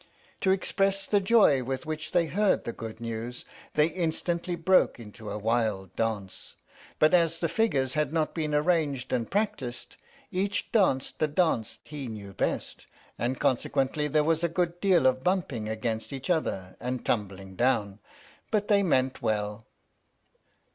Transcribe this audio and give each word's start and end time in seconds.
To 0.39 0.49
express 0.49 1.05
the 1.05 1.21
joy 1.21 1.61
with 1.61 1.85
which 1.85 2.11
they 2.11 2.25
heard 2.25 2.63
the 2.63 2.73
good 2.73 2.99
news, 2.99 3.45
they 3.75 3.85
instantly 3.85 4.55
broke 4.55 4.99
into 4.99 5.29
a 5.29 5.37
wild 5.37 5.95
dance, 5.95 6.55
but 6.97 7.13
as 7.13 7.37
the 7.37 7.47
figures 7.47 7.93
had 7.93 8.11
not 8.11 8.33
been 8.33 8.55
arranged 8.55 9.13
and 9.13 9.29
practised, 9.29 9.97
each 10.31 10.71
danced 10.71 11.19
the 11.19 11.27
dance 11.27 11.77
he 11.83 12.07
knew 12.07 12.33
best, 12.33 12.87
and 13.19 13.39
consequently 13.39 14.07
there 14.07 14.23
was 14.23 14.43
a 14.43 14.49
good 14.49 14.79
deal 14.81 15.05
of 15.05 15.23
bumping 15.23 15.69
against 15.69 16.11
each 16.11 16.31
other 16.31 16.75
and 16.79 17.05
tumbling 17.05 17.55
down, 17.55 17.99
but 18.49 18.69
they 18.69 18.81
meant 18.81 19.21
well. 19.21 19.67